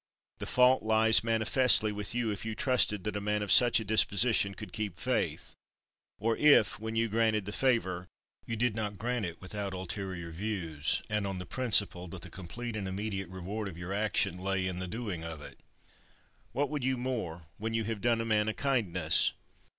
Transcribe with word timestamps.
The 0.39 0.47
fault 0.47 0.81
lies 0.81 1.23
manifestly 1.23 1.91
with 1.91 2.15
you, 2.15 2.31
if 2.31 2.43
you 2.43 2.55
trusted 2.55 3.03
that 3.03 3.15
a 3.15 3.21
man 3.21 3.43
of 3.43 3.51
such 3.51 3.79
a 3.79 3.83
disposition 3.85 4.55
could 4.55 4.73
keep 4.73 4.97
faith; 4.97 5.53
or 6.17 6.35
if, 6.37 6.79
when 6.79 6.95
you 6.95 7.07
granted 7.07 7.45
the 7.45 7.51
favour, 7.51 8.07
you 8.47 8.55
did 8.55 8.73
not 8.75 8.97
grant 8.97 9.27
it 9.27 9.39
without 9.39 9.75
ulterior 9.75 10.31
views, 10.31 11.03
and 11.07 11.27
on 11.27 11.37
the 11.37 11.45
principle 11.45 12.07
that 12.07 12.23
the 12.23 12.31
complete 12.31 12.75
and 12.75 12.87
immediate 12.87 13.29
reward 13.29 13.67
of 13.67 13.77
your 13.77 13.93
action 13.93 14.39
lay 14.39 14.65
in 14.65 14.79
the 14.79 14.87
doing 14.87 15.23
of 15.23 15.39
it. 15.39 15.59
What 16.51 16.71
would 16.71 16.83
you 16.83 16.97
more, 16.97 17.45
when 17.59 17.75
you 17.75 17.83
have 17.83 18.01
done 18.01 18.21
a 18.21 18.25
man 18.25 18.47
a 18.47 18.55
kindness? 18.55 19.33